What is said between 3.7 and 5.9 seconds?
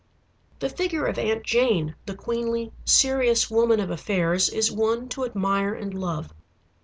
of affairs, is one to admire